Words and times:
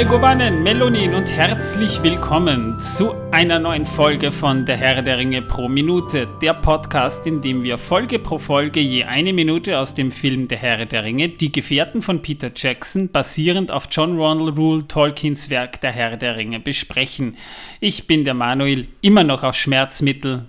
Megowannen, 0.00 0.62
Melonin 0.62 1.12
und 1.12 1.30
herzlich 1.30 2.02
willkommen 2.02 2.80
zu 2.80 3.12
einer 3.32 3.58
neuen 3.58 3.84
Folge 3.84 4.32
von 4.32 4.64
Der 4.64 4.78
Herr 4.78 5.02
der 5.02 5.18
Ringe 5.18 5.42
pro 5.42 5.68
Minute, 5.68 6.26
der 6.40 6.54
Podcast, 6.54 7.26
in 7.26 7.42
dem 7.42 7.62
wir 7.62 7.76
Folge 7.76 8.18
pro 8.18 8.38
Folge 8.38 8.80
je 8.80 9.04
eine 9.04 9.34
Minute 9.34 9.78
aus 9.78 9.94
dem 9.94 10.10
Film 10.10 10.48
Der 10.48 10.56
Herr 10.56 10.86
der 10.86 11.04
Ringe, 11.04 11.28
die 11.28 11.52
Gefährten 11.52 12.00
von 12.00 12.22
Peter 12.22 12.50
Jackson, 12.56 13.12
basierend 13.12 13.70
auf 13.70 13.88
John 13.90 14.16
Ronald 14.16 14.56
Rule 14.56 14.88
Tolkiens 14.88 15.50
Werk 15.50 15.82
Der 15.82 15.92
Herr 15.92 16.16
der 16.16 16.34
Ringe, 16.34 16.60
besprechen. 16.60 17.36
Ich 17.78 18.06
bin 18.06 18.24
der 18.24 18.32
Manuel, 18.32 18.88
immer 19.02 19.22
noch 19.22 19.42
auf 19.42 19.54
Schmerzmittel. 19.54 20.48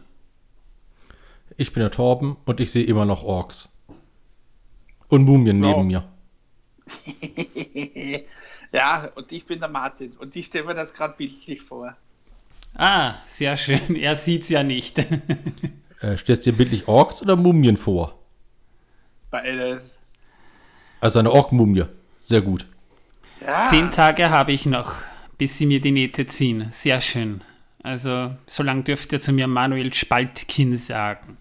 Ich 1.58 1.74
bin 1.74 1.82
der 1.82 1.92
Torben 1.92 2.38
und 2.46 2.62
ich 2.62 2.72
sehe 2.72 2.86
immer 2.86 3.06
noch 3.06 3.26
Orks. 3.26 3.78
Und 5.10 5.26
Mumien 5.26 5.62
Wow. 5.62 5.76
neben 5.76 5.88
mir. 5.88 6.06
ja, 8.72 9.10
und 9.16 9.32
ich 9.32 9.46
bin 9.46 9.60
der 9.60 9.70
Martin 9.70 10.14
und 10.18 10.36
ich 10.36 10.48
stelle 10.48 10.66
mir 10.66 10.74
das 10.74 10.94
gerade 10.94 11.16
bildlich 11.18 11.62
vor. 11.62 11.96
Ah, 12.76 13.16
sehr 13.26 13.58
schön. 13.58 13.96
Er 13.96 14.16
sieht's 14.16 14.50
ja 14.50 14.64
nicht. 14.64 15.06
Äh, 16.04 16.18
stellst 16.18 16.48
dir 16.48 16.54
bildlich 16.54 16.88
Orks 16.88 17.22
oder 17.22 17.36
Mumien 17.36 17.78
vor? 17.78 18.18
Beides. 19.30 20.00
Also 21.00 21.20
eine 21.20 21.32
Ork-Mumie. 21.32 21.86
Sehr 22.18 22.42
gut. 22.42 22.66
Ja, 23.40 23.66
Zehn 23.70 23.92
Tage 23.92 24.32
habe 24.32 24.52
ich 24.52 24.66
noch, 24.66 24.96
bis 25.38 25.60
sie 25.60 25.68
mir 25.68 25.80
die 25.80 25.92
Nähte 25.92 26.26
ziehen. 26.26 26.70
Sehr 26.72 27.02
schön. 27.02 27.42
Also, 27.84 28.32
so 28.48 28.64
lange 28.64 28.82
dürft 28.82 29.14
ihr 29.14 29.20
zu 29.20 29.32
mir 29.32 29.46
Manuel 29.46 29.94
Spaltkin 29.94 30.76
sagen. 30.76 31.38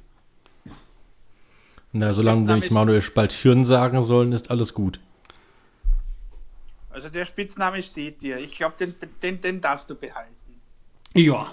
Na, 1.92 2.12
solange 2.12 2.46
wir 2.46 2.56
nicht 2.56 2.70
Manuel 2.70 3.02
Spalthirn 3.02 3.64
sagen 3.64 4.04
sollen, 4.04 4.32
ist 4.32 4.50
alles 4.50 4.74
gut. 4.74 5.00
Also 6.90 7.08
der 7.08 7.24
Spitzname 7.24 7.82
steht 7.82 8.22
dir. 8.22 8.38
Ich 8.38 8.56
glaube, 8.56 8.74
den, 8.78 8.94
den, 9.22 9.40
den 9.40 9.60
darfst 9.60 9.88
du 9.90 9.94
behalten. 9.94 10.34
Ja. 11.14 11.52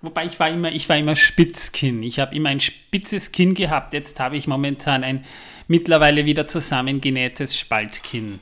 Wobei 0.00 0.26
ich 0.26 0.38
war 0.38 0.48
immer, 0.48 0.70
ich 0.70 0.88
war 0.88 0.96
immer 0.96 1.16
Spitzkinn. 1.16 2.02
Ich 2.02 2.20
habe 2.20 2.34
immer 2.34 2.50
ein 2.50 2.60
spitzes 2.60 3.32
Kinn 3.32 3.54
gehabt. 3.54 3.92
Jetzt 3.92 4.20
habe 4.20 4.36
ich 4.36 4.46
momentan 4.46 5.02
ein 5.02 5.24
mittlerweile 5.66 6.24
wieder 6.24 6.46
zusammengenähtes 6.46 7.56
Spaltkinn. 7.56 8.40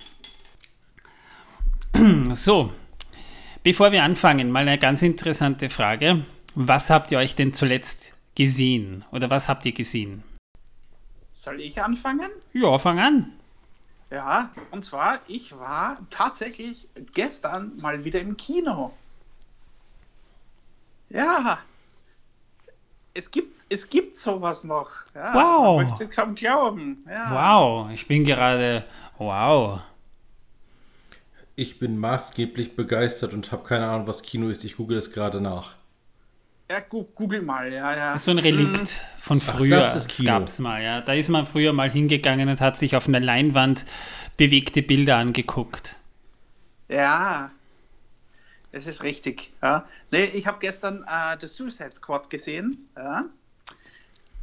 So, 2.35 2.75
bevor 3.63 3.91
wir 3.91 4.03
anfangen, 4.03 4.51
mal 4.51 4.61
eine 4.61 4.77
ganz 4.79 5.01
interessante 5.01 5.71
Frage. 5.71 6.27
Was 6.55 6.91
habt 6.91 7.11
ihr 7.11 7.19
euch 7.19 7.35
denn 7.35 7.55
zuletzt 7.55 8.13
gesehen? 8.35 9.05
Oder 9.13 9.31
was 9.31 9.49
habt 9.49 9.65
ihr 9.65 9.73
gesehen? 9.73 10.23
Soll 11.31 11.63
ich 11.63 11.83
anfangen? 11.83 12.31
Ja, 12.53 12.79
fang 12.79 12.99
an. 12.99 13.33
Ja, 14.11 14.51
und 14.71 14.85
zwar, 14.85 15.19
ich 15.27 15.59
war 15.59 15.99
tatsächlich 16.11 16.89
gestern 17.15 17.77
mal 17.81 18.05
wieder 18.05 18.21
im 18.21 18.37
Kino. 18.37 18.93
Ja. 21.09 21.59
Es 23.15 23.31
gibt, 23.31 23.55
es 23.69 23.89
gibt 23.89 24.19
sowas 24.19 24.63
noch. 24.63 24.91
Ja, 25.15 25.35
Wow. 25.35 25.77
Man 25.79 25.89
möchte 25.89 26.05
es 26.05 26.11
kaum 26.11 26.35
glauben. 26.35 27.05
Ja. 27.09 27.31
Wow, 27.55 27.91
ich 27.91 28.07
bin 28.07 28.25
gerade. 28.25 28.85
Wow. 29.19 29.81
Ich 31.57 31.79
bin 31.79 31.99
maßgeblich 31.99 32.77
begeistert 32.77 33.33
und 33.33 33.51
habe 33.51 33.65
keine 33.65 33.89
Ahnung, 33.89 34.07
was 34.07 34.23
Kino 34.23 34.49
ist. 34.49 34.63
Ich 34.65 34.77
google 34.77 34.99
es 34.99 35.11
gerade 35.13 35.41
nach. 35.41 35.77
Ja, 36.69 36.81
google 36.81 37.43
mal, 37.43 37.73
ja, 37.73 37.97
ja. 37.97 38.19
So 38.19 38.33
ein 38.33 38.39
Relikt 38.39 38.99
von 39.21 39.41
früher. 39.41 39.79
ist 39.79 39.93
das 39.93 40.09
Kino. 40.09 40.33
gab's 40.33 40.59
mal, 40.59 40.83
ja. 40.83 41.01
Da 41.01 41.13
ist 41.13 41.29
man 41.29 41.47
früher 41.47 41.73
mal 41.73 41.89
hingegangen 41.89 42.49
und 42.49 42.61
hat 42.61 42.77
sich 42.77 42.97
auf 42.97 43.07
einer 43.07 43.21
Leinwand 43.21 43.85
bewegte 44.37 44.83
Bilder 44.83 45.17
angeguckt. 45.17 45.95
Ja, 46.89 47.53
das 48.73 48.87
ist 48.87 49.05
richtig. 49.05 49.53
Ja. 49.63 49.89
Nee, 50.11 50.25
ich 50.25 50.47
habe 50.47 50.59
gestern 50.61 51.05
äh, 51.05 51.37
The 51.41 51.47
Suicide 51.47 51.93
Squad 51.93 52.31
gesehen. 52.31 52.89
Ja. 52.97 53.25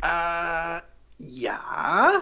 Äh, 0.02 0.82
ja, 1.20 2.22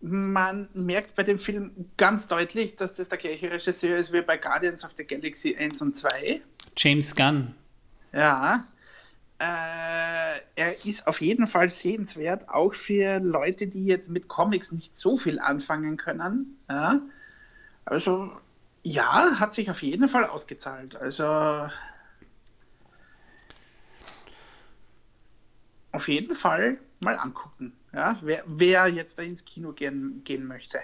man 0.00 0.68
merkt 0.74 1.14
bei 1.14 1.22
dem 1.22 1.38
Film 1.38 1.72
ganz 1.96 2.26
deutlich, 2.26 2.76
dass 2.76 2.94
das 2.94 3.08
der 3.08 3.18
gleiche 3.18 3.50
Regisseur 3.50 3.98
ist 3.98 4.12
wie 4.12 4.22
bei 4.22 4.36
Guardians 4.36 4.84
of 4.84 4.92
the 4.96 5.04
Galaxy 5.04 5.56
1 5.56 5.80
und 5.82 5.96
2. 5.96 6.40
James 6.76 7.14
Gunn. 7.14 7.54
Ja. 8.12 8.66
Äh, 9.40 10.40
er 10.54 10.84
ist 10.84 11.06
auf 11.06 11.22
jeden 11.22 11.46
Fall 11.46 11.70
sehenswert, 11.70 12.50
auch 12.50 12.74
für 12.74 13.20
Leute, 13.20 13.68
die 13.68 13.86
jetzt 13.86 14.10
mit 14.10 14.28
Comics 14.28 14.70
nicht 14.70 14.98
so 14.98 15.16
viel 15.16 15.38
anfangen 15.38 15.96
können. 15.96 16.58
Ja. 16.68 17.00
Also, 17.86 18.30
ja, 18.82 19.40
hat 19.40 19.54
sich 19.54 19.70
auf 19.70 19.82
jeden 19.82 20.08
Fall 20.08 20.26
ausgezahlt. 20.26 20.94
Also, 20.94 21.24
auf 25.92 26.08
jeden 26.08 26.34
Fall 26.34 26.76
mal 27.00 27.16
angucken. 27.16 27.72
Ja, 27.94 28.18
wer, 28.20 28.44
wer 28.46 28.88
jetzt 28.88 29.18
da 29.18 29.22
ins 29.22 29.46
Kino 29.46 29.72
gehen, 29.72 30.20
gehen 30.22 30.46
möchte. 30.46 30.80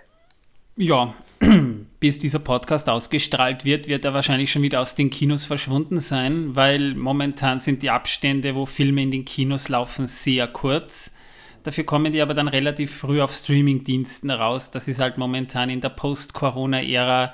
Ja, 0.77 1.15
bis 2.01 2.19
dieser 2.19 2.39
Podcast 2.39 2.89
ausgestrahlt 2.89 3.65
wird, 3.65 3.89
wird 3.89 4.05
er 4.05 4.15
wahrscheinlich 4.15 4.53
schon 4.53 4.63
wieder 4.63 4.81
aus 4.81 4.95
den 4.95 5.11
Kinos 5.11 5.45
verschwunden 5.45 6.01
sein, 6.01 6.55
weil 6.55 6.95
momentan 6.95 7.61
sind 7.61 7.83
die 7.83 7.91
Abstände, 7.91 8.55
wo 8.55 8.67
Filme 8.67 9.03
in 9.03 9.11
den 9.11 9.25
Kinos 9.25 9.69
laufen, 9.69 10.07
sehr 10.07 10.47
kurz. 10.49 11.15
Dafür 11.63 11.85
kommen 11.85 12.13
die 12.13 12.21
aber 12.21 12.35
dann 12.35 12.49
relativ 12.49 12.95
früh 12.95 13.21
auf 13.21 13.33
Streamingdiensten 13.33 14.31
raus. 14.31 14.71
Das 14.71 14.89
ist 14.89 15.01
halt 15.01 15.19
momentan 15.19 15.69
in 15.69 15.81
der 15.81 15.89
Post-Corona-Ära 15.89 17.33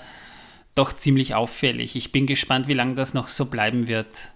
doch 0.74 0.92
ziemlich 0.92 1.34
auffällig. 1.34 1.96
Ich 1.96 2.12
bin 2.12 2.26
gespannt, 2.26 2.66
wie 2.66 2.74
lange 2.74 2.94
das 2.94 3.12
noch 3.14 3.28
so 3.28 3.46
bleiben 3.46 3.88
wird. 3.88 4.32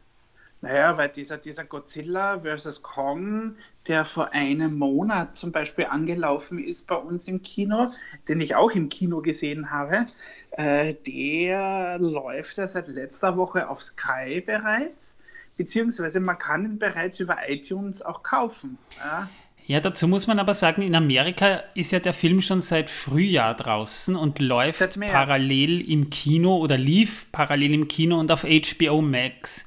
Naja, 0.67 0.99
weil 0.99 1.11
dieser, 1.11 1.39
dieser 1.39 1.65
Godzilla 1.65 2.41
vs. 2.41 2.83
Kong, 2.83 3.55
der 3.87 4.05
vor 4.05 4.33
einem 4.33 4.77
Monat 4.77 5.37
zum 5.37 5.53
Beispiel 5.53 5.85
angelaufen 5.85 6.59
ist 6.59 6.89
bei 6.89 6.97
uns 6.97 7.29
im 7.29 7.41
Kino, 7.43 7.93
den 8.29 8.41
ich 8.41 8.57
auch 8.57 8.73
im 8.73 8.89
Kino 8.89 9.21
gesehen 9.21 9.71
habe, 9.71 10.07
äh, 10.51 10.95
der 11.07 11.99
läuft 12.01 12.57
ja 12.59 12.67
seit 12.67 12.89
letzter 12.89 13.37
Woche 13.37 13.69
auf 13.69 13.81
Sky 13.81 14.41
bereits, 14.41 15.21
beziehungsweise 15.57 16.19
man 16.19 16.37
kann 16.37 16.65
ihn 16.65 16.79
bereits 16.81 17.21
über 17.21 17.37
iTunes 17.47 18.03
auch 18.03 18.25
kaufen. 18.25 18.77
Ja? 18.99 19.29
Ja, 19.69 19.79
dazu 19.79 20.09
muss 20.09 20.27
man 20.27 20.41
aber 20.41 20.55
sagen, 20.55 20.83
in 20.83 20.97
Amerika 20.97 21.63
ist 21.75 21.93
ja 21.93 22.01
der 22.01 22.13
Film 22.13 22.43
schon 22.43 22.61
seit 22.61 22.91
Frühjahr 22.91 23.55
draußen 23.55 24.17
und 24.17 24.41
läuft 24.41 24.99
parallel 25.01 25.81
im 25.89 26.11
Kino 26.11 26.57
oder 26.57 26.77
lief 26.77 27.27
parallel 27.31 27.75
im 27.75 27.89
Kino 27.89 28.19
und 28.19 28.33
auf 28.33 28.45
HBO 28.45 29.01
Max. 29.01 29.67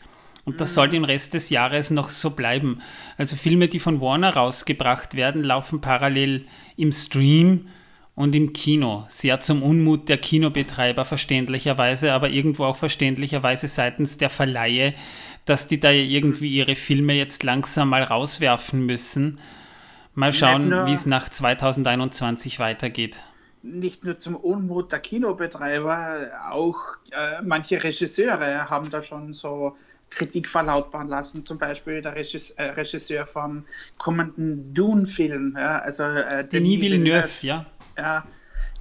Und 0.50 0.60
das 0.60 0.74
soll 0.74 0.90
den 0.90 1.06
Rest 1.06 1.36
des 1.36 1.52
Jahres 1.52 1.92
noch 1.92 2.10
so 2.10 2.32
bleiben. 2.32 2.82
Also 3.18 3.36
Filme, 3.36 3.68
die 3.68 3.78
von 3.78 4.02
Warner 4.02 4.34
rausgebracht 4.34 5.14
werden, 5.14 5.44
laufen 5.44 5.80
parallel 5.80 6.46
im 6.76 6.92
Stream 6.92 7.68
und 8.16 8.34
im 8.34 8.52
Kino. 8.52 9.06
Sehr 9.10 9.40
zum 9.42 9.62
Unmut 9.62 10.10
der 10.10 10.18
Kinobetreiber 10.18 11.06
verständlicherweise, 11.06 12.14
aber 12.14 12.32
irgendwo 12.32 12.64
auch 12.64 12.78
verständlicherweise 12.78 13.68
seitens 13.68 14.18
der 14.18 14.32
Verleihe, 14.32 14.96
dass 15.46 15.68
die 15.68 15.80
da 15.80 15.92
irgendwie 15.92 16.50
ihre 16.50 16.76
Filme 16.76 17.14
jetzt 17.14 17.44
langsam 17.44 17.90
mal 17.90 18.02
rauswerfen 18.02 18.84
müssen. 18.84 19.40
Mal 20.16 20.34
schauen, 20.34 20.72
wie 20.88 20.94
es 20.94 21.06
nach 21.06 21.30
2021 21.30 22.58
weitergeht. 22.58 23.22
Nicht 23.62 24.04
nur 24.04 24.18
zum 24.18 24.36
Unmut 24.36 24.92
der 24.92 25.00
Kinobetreiber, 25.00 26.32
auch 26.50 26.80
äh, 27.12 27.40
manche 27.44 27.84
Regisseure 27.84 28.68
haben 28.68 28.90
da 28.90 29.04
schon 29.04 29.34
so 29.34 29.78
Kritik 30.10 30.48
verlautbaren 30.48 31.08
lassen, 31.08 31.44
zum 31.44 31.58
Beispiel 31.58 32.02
der 32.02 32.16
Regis 32.16 32.52
äh, 32.52 32.64
Regisseur 32.64 33.26
vom 33.26 33.66
kommenden 33.98 34.74
Dune-Film, 34.74 35.56
ja, 35.58 35.80
also 35.80 36.04
äh, 36.04 36.48
Denis 36.48 36.82
Villeneuve, 36.82 37.30
ja. 37.42 37.66
ja, 37.98 38.26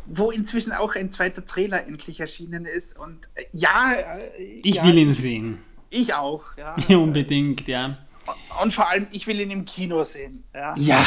wo 0.06 0.30
inzwischen 0.30 0.72
auch 0.72 0.94
ein 0.94 1.10
zweiter 1.10 1.44
Trailer 1.44 1.86
endlich 1.86 2.20
erschienen 2.20 2.64
ist 2.64 2.98
und 2.98 3.28
äh, 3.34 3.44
ja, 3.52 3.92
äh, 3.92 4.60
Ich 4.62 4.76
ja, 4.76 4.84
will 4.84 4.98
ihn 4.98 5.12
sehen. 5.12 5.58
Ich 5.90 6.14
auch, 6.14 6.44
ja. 6.56 6.76
Unbedingt, 6.96 7.66
ja. 7.68 7.98
Und 8.62 8.72
vor 8.72 8.88
allem, 8.88 9.06
ich 9.10 9.26
will 9.26 9.40
ihn 9.40 9.50
im 9.50 9.64
Kino 9.64 10.04
sehen, 10.04 10.44
ja. 10.54 10.74
Ja, 10.76 11.06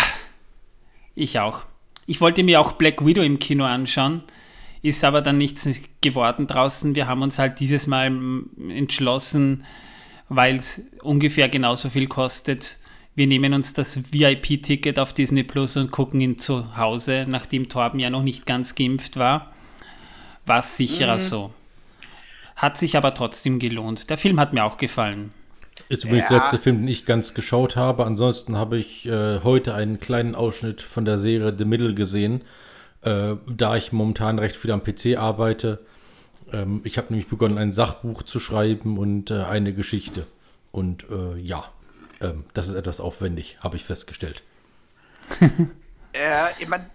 ich 1.15 1.39
auch. 1.39 1.63
Ich 2.07 2.19
wollte 2.19 2.44
mir 2.44 2.59
auch 2.59 2.73
Black 2.73 3.06
Widow 3.06 3.21
im 3.21 3.39
Kino 3.39 3.63
anschauen, 3.63 4.23
ist 4.81 5.03
aber 5.03 5.21
dann 5.21 5.38
nichts 5.38 5.68
geworden 6.01 6.47
draußen. 6.47 6.95
Wir 6.95 7.07
haben 7.07 7.21
uns 7.21 7.38
halt 7.38 7.59
dieses 7.59 7.88
Mal 7.88 8.12
entschlossen, 8.69 9.65
weil 10.33 10.56
es 10.56 10.86
ungefähr 11.04 11.50
genauso 11.50 11.89
viel 11.89 12.07
kostet. 12.07 12.78
Wir 13.16 13.28
nehmen 13.28 13.54
uns 13.54 13.74
das 13.74 14.13
VIP-Ticket 14.13 14.98
auf 14.98 15.12
Disney 15.13 15.44
Plus 15.44 15.75
und 15.75 15.92
gucken 15.92 16.22
ihn 16.22 16.38
zu 16.38 16.78
Hause, 16.78 17.25
nachdem 17.28 17.68
Torben 17.68 18.00
ja 18.00 18.10
noch 18.10 18.24
nicht 18.24 18.45
ganz 18.45 18.74
geimpft 18.75 19.18
war. 19.18 19.51
War 20.45 20.60
es 20.60 20.78
sicherer 20.78 21.19
so. 21.19 21.54
Hat 22.56 22.78
sich 22.78 22.95
aber 22.95 23.13
trotzdem 23.13 23.60
gelohnt. 23.60 24.10
Der 24.10 24.18
Film 24.18 24.39
hat 24.39 24.54
mir 24.54 24.63
auch 24.63 24.78
gefallen. 24.78 25.31
Ist 25.89 26.06
übrigens 26.06 26.30
Ja. 26.30 26.36
der 26.36 26.39
letzte 26.39 26.60
Film, 26.60 26.78
den 26.80 26.88
ich 26.88 27.06
ganz 27.06 27.33
geschaut 27.33 27.75
habe. 27.75 28.06
Ansonsten 28.06 28.56
habe 28.56 28.78
ich 28.78 29.06
äh, 29.07 29.42
heute 29.44 29.74
einen 29.74 30.00
kleinen 30.00 30.33
Ausschnitt 30.36 30.81
von 30.81 31.04
der 31.04 31.18
Serie 31.18 31.54
The 31.57 31.66
Middle 31.66 31.94
gesehen. 31.94 32.42
Äh, 33.01 33.33
da 33.48 33.75
ich 33.75 33.92
momentan 33.92 34.39
recht 34.39 34.56
viel 34.56 34.72
am 34.72 34.81
PC 34.83 35.18
arbeite, 35.18 35.80
Ähm, 36.51 36.81
ich 36.83 36.98
habe 36.98 37.07
nämlich 37.09 37.30
begonnen, 37.30 37.57
ein 37.57 37.71
Sachbuch 37.71 38.24
zu 38.24 38.39
schreiben 38.39 38.98
und 38.98 39.31
äh, 39.31 39.44
eine 39.44 39.74
Geschichte. 39.74 40.27
Und 40.71 41.06
äh, 41.09 41.38
ja, 41.38 41.65
ähm, 42.21 42.45
das 42.53 42.68
ist 42.68 42.75
etwas 42.75 43.00
aufwendig, 43.00 43.57
habe 43.62 43.77
ich 43.77 43.83
festgestellt. 43.83 44.44
äh, 46.13 46.48
ich 46.59 46.68
meine, 46.68 46.89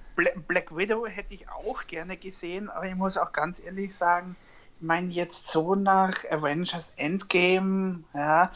Black 0.48 0.74
Widow 0.74 1.06
hätte 1.06 1.34
ich 1.34 1.48
auch 1.48 1.86
gerne 1.86 2.16
gesehen, 2.16 2.70
aber 2.70 2.86
ich 2.86 2.94
muss 2.94 3.18
auch 3.18 3.32
ganz 3.32 3.60
ehrlich 3.60 3.94
sagen, 3.94 4.36
ich 4.78 4.86
meine, 4.86 5.10
jetzt 5.10 5.50
so 5.50 5.74
nach 5.74 6.24
Avengers 6.30 6.94
Endgame, 6.96 8.04
ja, 8.14 8.52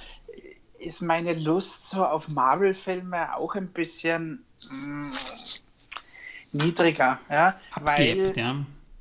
ist 0.78 1.02
meine 1.02 1.34
Lust 1.34 1.88
so 1.88 2.04
auf 2.04 2.28
Marvel-Filme 2.28 3.36
auch 3.36 3.54
ein 3.54 3.68
bisschen 3.68 4.42
mh, 4.70 4.76
mm, 4.76 5.12
niedriger, 6.52 7.20
ja, 7.28 7.58
Abgebt, 7.72 8.36
weil 8.36 8.38
ja. 8.38 8.56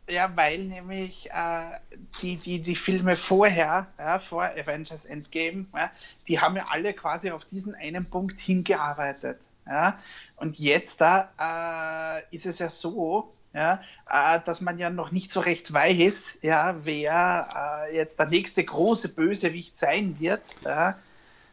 Ja, 0.10 0.36
weil 0.36 0.60
nämlich 0.60 1.30
äh, 1.32 1.80
die, 2.22 2.38
die, 2.38 2.62
die 2.62 2.76
Filme 2.76 3.16
vorher, 3.16 3.88
ja, 3.98 4.20
vor 4.20 4.44
Avengers 4.44 5.06
Endgame, 5.06 5.68
ja, 5.76 5.92
die 6.28 6.40
haben 6.40 6.56
ja 6.56 6.66
alle 6.70 6.94
quasi 6.94 7.32
auf 7.32 7.46
diesen 7.46 7.76
einen 7.76 8.06
Punkt 8.06 8.40
hingearbeitet. 8.40 9.50
Ja. 9.68 9.98
Und 10.36 10.58
jetzt 10.58 11.02
da 11.02 11.30
äh, 11.40 12.36
ist 12.36 12.48
es 12.48 12.60
ja 12.60 12.70
so, 12.70 13.34
ja, 13.54 13.82
äh, 14.10 14.40
dass 14.44 14.62
man 14.62 14.78
ja 14.80 14.90
noch 14.90 15.12
nicht 15.12 15.32
so 15.32 15.40
recht 15.40 15.72
weiß, 15.72 16.40
ja, 16.42 16.76
wer 16.84 17.86
äh, 17.88 17.96
jetzt 17.96 18.20
der 18.20 18.28
nächste 18.28 18.64
große 18.64 19.10
Bösewicht 19.10 19.78
sein 19.78 20.20
wird. 20.20 20.42
Ja. 20.66 20.98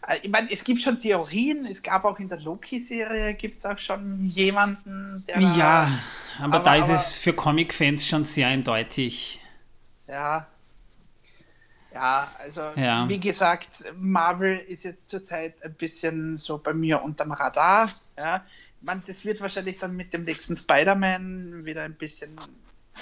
Äh, 0.06 0.18
ich 0.22 0.30
meine, 0.30 0.50
es 0.50 0.64
gibt 0.64 0.80
schon 0.80 0.98
Theorien, 0.98 1.66
es 1.66 1.82
gab 1.82 2.04
auch 2.04 2.18
in 2.18 2.28
der 2.28 2.40
Loki-Serie, 2.40 3.34
gibt 3.34 3.58
es 3.58 3.66
auch 3.66 3.78
schon 3.78 4.20
jemanden, 4.22 5.24
der. 5.26 5.40
Ja, 5.40 5.90
aber, 6.38 6.54
aber, 6.54 6.58
da 6.60 6.76
ist 6.76 6.84
aber, 6.84 6.94
es 6.94 7.14
für 7.14 7.32
Comic-Fans 7.32 8.06
schon 8.06 8.24
sehr 8.24 8.48
eindeutig. 8.48 9.40
Ja. 10.08 10.46
Ja, 11.92 12.30
also 12.38 12.60
ja. 12.76 13.08
wie 13.08 13.18
gesagt, 13.18 13.84
Marvel 13.96 14.58
ist 14.58 14.84
jetzt 14.84 15.08
zurzeit 15.08 15.62
ein 15.62 15.72
bisschen 15.72 16.36
so 16.36 16.58
bei 16.58 16.74
mir 16.74 17.02
unterm 17.02 17.32
Radar. 17.32 17.90
Ja. 18.18 18.44
Man, 18.82 19.02
das 19.06 19.24
wird 19.24 19.40
wahrscheinlich 19.40 19.78
dann 19.78 19.96
mit 19.96 20.12
dem 20.12 20.24
nächsten 20.24 20.56
Spider-Man 20.56 21.64
wieder 21.64 21.84
ein 21.84 21.94
bisschen 21.94 22.38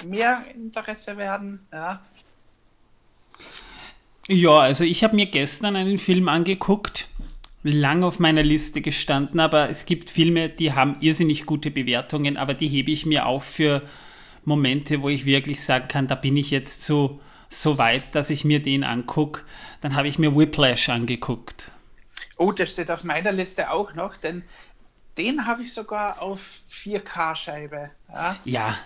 mehr 0.04 0.44
Interesse 0.54 1.16
werden. 1.16 1.66
Ja. 1.72 2.00
Ja, 4.28 4.58
also 4.58 4.84
ich 4.84 5.04
habe 5.04 5.16
mir 5.16 5.26
gestern 5.26 5.76
einen 5.76 5.98
Film 5.98 6.28
angeguckt, 6.28 7.08
lang 7.62 8.02
auf 8.02 8.20
meiner 8.20 8.42
Liste 8.42 8.80
gestanden, 8.80 9.38
aber 9.38 9.68
es 9.68 9.84
gibt 9.84 10.10
Filme, 10.10 10.48
die 10.48 10.72
haben 10.72 10.96
irrsinnig 11.00 11.44
gute 11.44 11.70
Bewertungen, 11.70 12.36
aber 12.36 12.54
die 12.54 12.68
hebe 12.68 12.90
ich 12.90 13.04
mir 13.04 13.26
auf 13.26 13.44
für 13.44 13.82
Momente, 14.44 15.02
wo 15.02 15.08
ich 15.08 15.26
wirklich 15.26 15.62
sagen 15.62 15.88
kann, 15.88 16.06
da 16.06 16.14
bin 16.14 16.36
ich 16.36 16.50
jetzt 16.50 16.82
so, 16.82 17.20
so 17.48 17.76
weit, 17.78 18.14
dass 18.14 18.30
ich 18.30 18.44
mir 18.44 18.60
den 18.60 18.84
angucke. 18.84 19.42
Dann 19.80 19.94
habe 19.94 20.08
ich 20.08 20.18
mir 20.18 20.34
Whiplash 20.34 20.88
angeguckt. 20.88 21.70
Oh, 22.36 22.52
der 22.52 22.66
steht 22.66 22.90
auf 22.90 23.04
meiner 23.04 23.32
Liste 23.32 23.70
auch 23.70 23.94
noch, 23.94 24.16
denn 24.16 24.42
den 25.18 25.46
habe 25.46 25.62
ich 25.62 25.72
sogar 25.72 26.20
auf 26.20 26.40
4K-Scheibe. 26.70 27.90
Ja? 28.12 28.36
ja, 28.44 28.76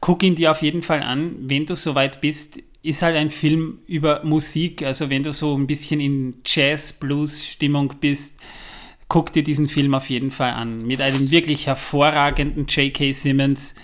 guck 0.00 0.22
ihn 0.22 0.34
dir 0.34 0.50
auf 0.50 0.62
jeden 0.62 0.82
Fall 0.82 1.02
an, 1.02 1.36
wenn 1.48 1.66
du 1.66 1.76
so 1.76 1.94
weit 1.94 2.20
bist 2.20 2.60
ist 2.82 3.02
halt 3.02 3.16
ein 3.16 3.30
Film 3.30 3.80
über 3.86 4.24
Musik. 4.24 4.82
Also 4.82 5.10
wenn 5.10 5.22
du 5.22 5.32
so 5.32 5.56
ein 5.56 5.66
bisschen 5.66 6.00
in 6.00 6.34
Jazz-Blues-Stimmung 6.44 7.94
bist, 8.00 8.40
guck 9.08 9.32
dir 9.32 9.42
diesen 9.42 9.68
Film 9.68 9.94
auf 9.94 10.10
jeden 10.10 10.30
Fall 10.30 10.52
an. 10.52 10.86
Mit 10.86 11.00
einem 11.00 11.30
wirklich 11.30 11.66
hervorragenden 11.66 12.66
J.K. 12.66 13.12
Simmons. 13.12 13.74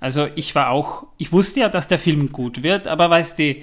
Also 0.00 0.28
ich 0.34 0.54
war 0.54 0.70
auch, 0.70 1.06
ich 1.16 1.32
wusste 1.32 1.60
ja, 1.60 1.68
dass 1.68 1.88
der 1.88 1.98
Film 1.98 2.32
gut 2.32 2.62
wird, 2.62 2.88
aber 2.88 3.08
weißt 3.08 3.38
du, 3.38 3.56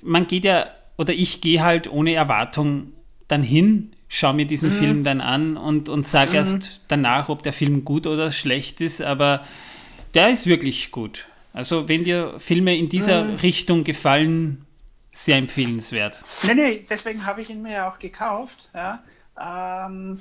man 0.00 0.26
geht 0.26 0.44
ja, 0.44 0.66
oder 0.98 1.12
ich 1.12 1.40
gehe 1.40 1.62
halt 1.62 1.90
ohne 1.90 2.14
Erwartung 2.14 2.92
dann 3.28 3.42
hin, 3.42 3.92
schaue 4.08 4.34
mir 4.34 4.46
diesen 4.46 4.70
mhm. 4.70 4.74
Film 4.74 5.04
dann 5.04 5.20
an 5.20 5.56
und, 5.56 5.88
und 5.88 6.06
sage 6.06 6.30
mhm. 6.30 6.36
erst 6.36 6.80
danach, 6.88 7.28
ob 7.28 7.42
der 7.42 7.52
Film 7.52 7.84
gut 7.84 8.06
oder 8.06 8.32
schlecht 8.32 8.80
ist, 8.80 9.00
aber 9.02 9.46
der 10.14 10.30
ist 10.30 10.46
wirklich 10.46 10.90
gut. 10.90 11.26
Also 11.52 11.88
wenn 11.88 12.04
dir 12.04 12.38
Filme 12.38 12.76
in 12.76 12.88
dieser 12.88 13.24
mhm. 13.24 13.36
Richtung 13.36 13.84
gefallen, 13.84 14.66
sehr 15.10 15.36
empfehlenswert. 15.36 16.20
Nee, 16.42 16.54
nee, 16.54 16.86
deswegen 16.88 17.26
habe 17.26 17.42
ich 17.42 17.50
ihn 17.50 17.62
mir 17.62 17.86
auch 17.86 17.98
gekauft. 17.98 18.70
Ja. 18.74 19.02
Ähm, 19.38 20.20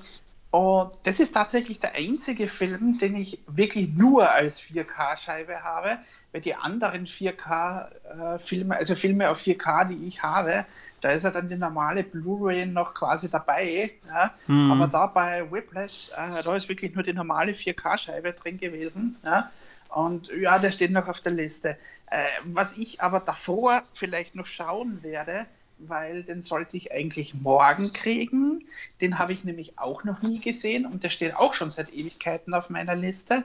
und 0.52 0.92
das 1.04 1.22
ist 1.22 1.32
tatsächlich 1.32 1.80
der 1.80 1.96
einzige 1.96 2.50
Film, 2.50 2.98
den 2.98 3.16
ich 3.16 3.40
wirklich 3.48 3.88
nur 3.96 4.30
als 4.30 4.62
4K-Scheibe 4.62 5.64
habe, 5.64 6.00
weil 6.34 6.42
die 6.42 6.56
anderen 6.56 7.06
4K-Filme, 7.06 8.76
äh, 8.76 8.78
also 8.78 8.96
Filme 8.96 9.30
auf 9.30 9.40
4K, 9.40 9.86
die 9.86 10.06
ich 10.06 10.24
habe, 10.24 10.66
da 11.00 11.12
ist 11.12 11.24
ja 11.24 11.32
dann 11.32 11.48
die 11.48 11.56
normale 11.56 12.04
Blu-ray 12.04 12.66
noch 12.66 12.94
quasi 12.94 13.30
dabei. 13.30 13.92
Ja? 14.06 14.34
Mhm. 14.48 14.74
Aber 14.74 14.88
da 14.88 15.08
bei 15.08 15.50
Whiplash, 15.50 16.10
äh, 16.18 16.44
da 16.44 16.54
ist 16.54 16.68
wirklich 16.68 16.94
nur 16.96 17.04
die 17.04 17.14
normale 17.14 17.54
4K-Scheibe 17.54 18.34
drin 18.34 18.58
gewesen. 18.58 19.16
Ja? 19.24 19.50
Und 19.94 20.30
ja, 20.30 20.60
der 20.60 20.72
steht 20.72 20.92
noch 20.92 21.08
auf 21.08 21.20
der 21.20 21.34
Liste. 21.34 21.78
Äh, 22.08 22.26
was 22.46 22.78
ich 22.78 23.02
aber 23.02 23.20
davor 23.20 23.84
vielleicht 23.94 24.36
noch 24.36 24.46
schauen 24.46 25.04
werde, 25.04 25.46
weil 25.80 26.24
den 26.24 26.42
sollte 26.42 26.78
ich 26.78 26.92
eigentlich 26.92 27.34
morgen 27.34 27.92
kriegen. 27.92 28.66
Den 29.02 29.20
habe 29.20 29.34
ich 29.34 29.44
nämlich 29.44 29.78
auch 29.80 30.04
noch 30.04 30.22
nie 30.22 30.40
gesehen 30.40 30.86
und 30.86 31.04
der 31.04 31.10
steht 31.10 31.36
auch 31.36 31.54
schon 31.54 31.72
seit 31.72 31.94
Ewigkeiten 31.94 32.54
auf 32.54 32.70
meiner 32.70 32.96
Liste. 32.96 33.44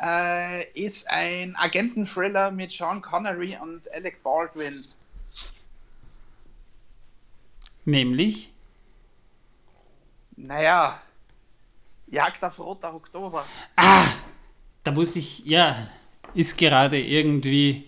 Äh, 0.00 0.70
ist 0.72 1.08
ein 1.10 1.56
Agenten-Thriller 1.56 2.50
mit 2.50 2.70
Sean 2.70 3.00
Connery 3.00 3.58
und 3.60 3.92
Alec 3.92 4.22
Baldwin. 4.22 4.84
Nämlich? 7.84 8.52
Naja, 10.36 11.00
Jagd 12.10 12.44
auf 12.44 12.58
Roter 12.58 12.94
Oktober. 12.94 13.44
Ah! 13.76 14.06
Da 14.88 14.96
wusste 14.96 15.18
ich, 15.18 15.44
ja, 15.44 15.86
ist 16.32 16.56
gerade 16.56 16.98
irgendwie. 16.98 17.84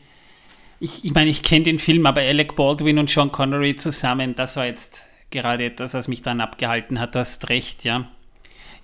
Ich, 0.80 1.02
ich 1.02 1.14
meine, 1.14 1.30
ich 1.30 1.42
kenne 1.42 1.64
den 1.64 1.78
Film, 1.78 2.04
aber 2.04 2.20
Alec 2.20 2.56
Baldwin 2.56 2.98
und 2.98 3.08
Sean 3.08 3.32
Connery 3.32 3.74
zusammen, 3.74 4.34
das 4.34 4.56
war 4.56 4.66
jetzt 4.66 5.06
gerade 5.30 5.64
etwas, 5.64 5.94
was 5.94 6.08
mich 6.08 6.22
dann 6.22 6.42
abgehalten 6.42 7.00
hat. 7.00 7.14
Du 7.14 7.20
hast 7.20 7.48
recht, 7.48 7.84
ja. 7.84 8.06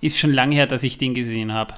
Ist 0.00 0.18
schon 0.18 0.32
lange 0.32 0.54
her, 0.54 0.66
dass 0.66 0.82
ich 0.82 0.96
den 0.96 1.14
gesehen 1.14 1.52
habe. 1.52 1.74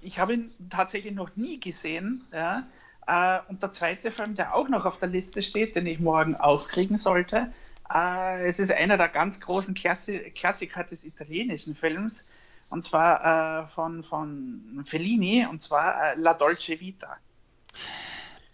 Ich 0.00 0.18
habe 0.18 0.34
ihn 0.34 0.50
tatsächlich 0.70 1.14
noch 1.14 1.36
nie 1.36 1.60
gesehen, 1.60 2.24
ja. 2.32 2.66
Äh, 3.06 3.40
und 3.50 3.62
der 3.62 3.72
zweite 3.72 4.10
Film, 4.10 4.34
der 4.34 4.54
auch 4.54 4.70
noch 4.70 4.86
auf 4.86 4.98
der 4.98 5.10
Liste 5.10 5.42
steht, 5.42 5.76
den 5.76 5.86
ich 5.86 6.00
morgen 6.00 6.36
auch 6.36 6.68
kriegen 6.68 6.96
sollte, 6.96 7.52
äh, 7.92 8.46
es 8.46 8.58
ist 8.58 8.72
einer 8.72 8.96
der 8.96 9.08
ganz 9.08 9.40
großen 9.40 9.74
Klassi 9.74 10.32
Klassiker 10.34 10.84
des 10.84 11.04
italienischen 11.04 11.76
Films 11.76 12.26
und 12.72 12.82
zwar 12.82 13.64
äh, 13.64 13.66
von, 13.68 14.02
von 14.02 14.82
Fellini, 14.84 15.46
und 15.48 15.60
zwar 15.60 16.12
äh, 16.12 16.14
La 16.16 16.32
Dolce 16.32 16.80
Vita. 16.80 17.18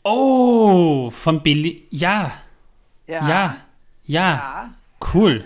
Oh, 0.02 1.08
von 1.10 1.40
Billy. 1.40 1.86
Ja. 1.90 2.32
Ja. 3.06 3.28
Ja. 3.28 3.56
Ja. 4.04 4.34
ja. 4.34 4.74
Cool. 5.14 5.44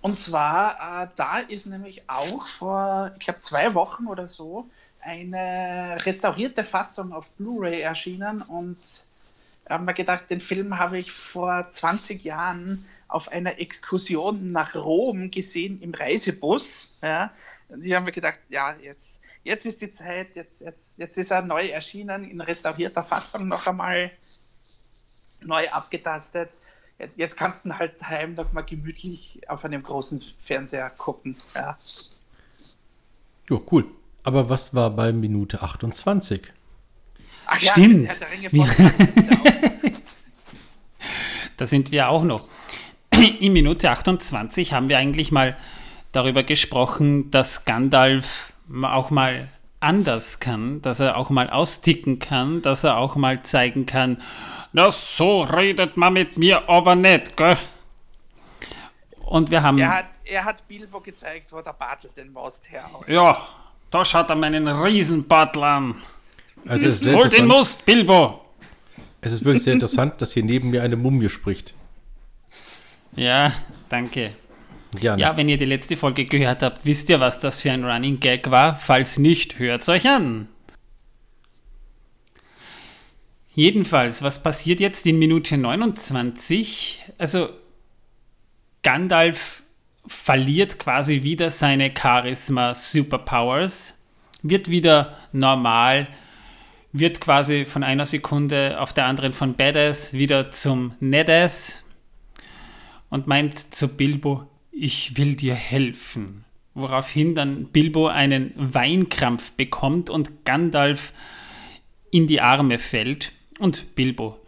Und 0.00 0.18
zwar, 0.18 1.02
äh, 1.02 1.08
da 1.14 1.40
ist 1.40 1.66
nämlich 1.66 2.08
auch 2.08 2.46
vor, 2.46 3.12
ich 3.18 3.24
glaube, 3.24 3.40
zwei 3.40 3.74
Wochen 3.74 4.06
oder 4.06 4.26
so 4.28 4.66
eine 5.00 5.98
restaurierte 6.06 6.64
Fassung 6.64 7.12
auf 7.12 7.30
Blu-ray 7.32 7.82
erschienen 7.82 8.40
und 8.40 8.78
ich 8.82 9.70
habe 9.70 9.84
mir 9.84 9.94
gedacht, 9.94 10.30
den 10.30 10.40
Film 10.40 10.78
habe 10.78 10.98
ich 10.98 11.12
vor 11.12 11.66
20 11.70 12.24
Jahren 12.24 12.86
auf 13.08 13.28
einer 13.28 13.58
Exkursion 13.58 14.52
nach 14.52 14.74
Rom 14.74 15.30
gesehen 15.30 15.82
im 15.82 15.92
Reisebus. 15.92 16.96
Ja, 17.02 17.30
die 17.68 17.94
haben 17.94 18.06
wir 18.06 18.12
gedacht, 18.12 18.38
ja, 18.48 18.74
jetzt, 18.76 19.20
jetzt 19.42 19.66
ist 19.66 19.80
die 19.80 19.92
Zeit, 19.92 20.36
jetzt, 20.36 20.60
jetzt, 20.60 20.98
jetzt 20.98 21.16
ist 21.18 21.30
er 21.30 21.42
neu 21.42 21.68
erschienen, 21.68 22.24
in 22.24 22.40
restaurierter 22.40 23.02
Fassung 23.02 23.48
noch 23.48 23.66
einmal 23.66 24.10
neu 25.42 25.68
abgetastet. 25.68 26.50
Jetzt 27.16 27.36
kannst 27.36 27.66
du 27.66 27.78
halt 27.78 28.00
daheim 28.00 28.34
noch 28.34 28.52
mal 28.52 28.62
gemütlich 28.62 29.40
auf 29.48 29.64
einem 29.64 29.82
großen 29.82 30.22
Fernseher 30.44 30.90
gucken. 30.90 31.36
Ja, 31.54 31.78
ja 33.50 33.60
cool. 33.70 33.84
Aber 34.22 34.48
was 34.48 34.74
war 34.74 34.90
bei 34.90 35.12
Minute 35.12 35.62
28? 35.62 36.52
Ach 37.46 37.60
Stimmt. 37.60 38.20
Ja, 38.52 38.66
da 41.56 41.66
sind 41.66 41.90
wir 41.90 42.08
auch 42.08 42.22
noch. 42.22 42.48
In 43.40 43.52
Minute 43.52 43.90
28 43.90 44.72
haben 44.72 44.88
wir 44.88 44.98
eigentlich 44.98 45.32
mal 45.32 45.56
darüber 46.16 46.42
gesprochen, 46.42 47.30
dass 47.30 47.64
Gandalf 47.64 48.52
auch 48.82 49.10
mal 49.10 49.48
anders 49.80 50.40
kann, 50.40 50.82
dass 50.82 51.00
er 51.00 51.16
auch 51.16 51.30
mal 51.30 51.50
austicken 51.50 52.18
kann, 52.18 52.62
dass 52.62 52.84
er 52.84 52.96
auch 52.96 53.14
mal 53.16 53.42
zeigen 53.42 53.86
kann, 53.86 54.22
na 54.72 54.90
so 54.90 55.42
redet 55.42 55.96
man 55.96 56.14
mit 56.14 56.38
mir 56.38 56.68
aber 56.68 56.94
nicht, 56.94 57.36
gell? 57.36 57.56
Und 59.24 59.50
wir 59.50 59.62
haben... 59.62 59.78
Er 59.78 59.90
hat, 59.90 60.06
er 60.24 60.44
hat 60.44 60.66
Bilbo 60.66 61.00
gezeigt, 61.00 61.52
wo 61.52 61.60
der 61.60 61.72
Bartel 61.72 62.10
den 62.16 62.32
Most 62.32 62.62
herhaut. 62.70 63.08
Ja, 63.08 63.46
da 63.90 64.04
schaut 64.04 64.30
er 64.30 64.36
meinen 64.36 64.68
Riesenbartel 64.68 65.62
an. 65.62 65.94
Also 66.66 67.12
Hol 67.12 67.28
den 67.28 67.46
Most, 67.46 67.84
Bilbo! 67.84 68.40
Es 69.20 69.32
ist 69.32 69.44
wirklich 69.44 69.64
sehr 69.64 69.72
interessant, 69.72 70.20
dass 70.22 70.32
hier 70.32 70.44
neben 70.44 70.70
mir 70.70 70.82
eine 70.82 70.96
Mumie 70.96 71.28
spricht. 71.28 71.74
Ja, 73.14 73.52
danke. 73.88 74.32
Gerne. 74.92 75.20
Ja, 75.20 75.36
wenn 75.36 75.48
ihr 75.48 75.56
die 75.56 75.64
letzte 75.64 75.96
Folge 75.96 76.24
gehört 76.24 76.62
habt, 76.62 76.84
wisst 76.84 77.10
ihr, 77.10 77.20
was 77.20 77.40
das 77.40 77.60
für 77.60 77.72
ein 77.72 77.84
Running 77.84 78.20
Gag 78.20 78.50
war. 78.50 78.76
Falls 78.76 79.18
nicht, 79.18 79.58
hört 79.58 79.86
euch 79.88 80.08
an. 80.08 80.48
Jedenfalls, 83.54 84.22
was 84.22 84.42
passiert 84.42 84.80
jetzt 84.80 85.06
in 85.06 85.18
Minute 85.18 85.56
29? 85.56 87.04
Also, 87.16 87.48
Gandalf 88.82 89.62
verliert 90.06 90.78
quasi 90.78 91.22
wieder 91.22 91.50
seine 91.50 91.90
Charisma-Superpowers, 91.90 93.98
wird 94.42 94.70
wieder 94.70 95.16
normal, 95.32 96.08
wird 96.92 97.20
quasi 97.20 97.64
von 97.64 97.82
einer 97.82 98.06
Sekunde 98.06 98.78
auf 98.78 98.92
der 98.92 99.06
anderen 99.06 99.32
von 99.32 99.54
Badass 99.54 100.12
wieder 100.12 100.50
zum 100.50 100.94
Nedass 101.00 101.82
und 103.08 103.26
meint 103.26 103.74
zu 103.74 103.88
Bilbo, 103.88 104.46
ich 104.78 105.16
will 105.16 105.36
dir 105.36 105.54
helfen. 105.54 106.44
Woraufhin 106.74 107.34
dann 107.34 107.66
Bilbo 107.66 108.08
einen 108.08 108.52
Weinkrampf 108.56 109.52
bekommt 109.52 110.10
und 110.10 110.44
Gandalf 110.44 111.12
in 112.10 112.26
die 112.26 112.40
Arme 112.40 112.78
fällt 112.78 113.32
und 113.58 113.94
Bilbo 113.94 114.38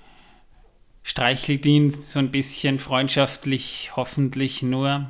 streichelt 1.02 1.64
ihn 1.64 1.90
so 1.90 2.18
ein 2.18 2.30
bisschen 2.30 2.78
freundschaftlich, 2.78 3.92
hoffentlich 3.96 4.62
nur. 4.62 5.08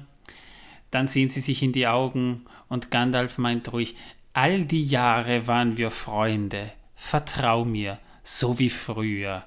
Dann 0.93 1.09
sehen 1.09 1.29
sie 1.29 1.41
sich 1.41 1.61
in 1.65 1.73
die 1.73 1.89
Augen 1.89 2.45
und 2.69 2.93
Gandalf 2.93 3.37
meint 3.37 3.73
ruhig, 3.73 3.97
all 4.33 4.65
die 4.65 4.85
Jahre 4.85 5.49
waren 5.49 5.77
wir 5.77 5.91
Freunde, 5.91 6.71
vertrau 6.95 7.65
mir, 7.65 7.99
so 8.23 8.61
wie 8.61 8.71
früher. 8.71 9.45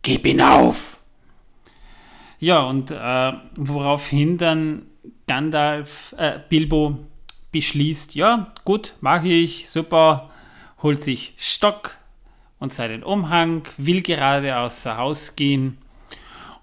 Gib 0.00 0.24
ihn 0.24 0.40
auf! 0.40 1.02
Ja, 2.38 2.60
und 2.62 2.90
äh, 2.90 3.32
woraufhin 3.56 4.38
dann 4.38 4.86
Gandalf, 5.30 6.12
äh, 6.18 6.40
Bilbo 6.48 6.98
beschließt, 7.52 8.16
ja, 8.16 8.52
gut, 8.64 8.94
mache 9.00 9.28
ich, 9.28 9.70
super, 9.70 10.28
holt 10.82 11.00
sich 11.00 11.34
Stock 11.36 11.96
und 12.58 12.72
seinen 12.72 13.04
Umhang, 13.04 13.62
will 13.76 14.02
gerade 14.02 14.56
außer 14.56 14.96
Haus 14.96 15.36
gehen 15.36 15.78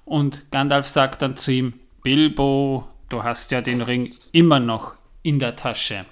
und 0.03 0.51
Gandalf 0.51 0.85
sagt 0.85 1.21
dann 1.21 1.37
zu 1.37 1.53
ihm, 1.53 1.75
Bilbo, 2.03 2.85
du 3.07 3.23
hast 3.23 3.51
ja 3.51 3.61
den 3.61 3.81
Ring 3.81 4.13
immer 4.33 4.59
noch 4.59 4.95
in 5.23 5.39
der 5.39 5.55
Tasche. 5.55 6.05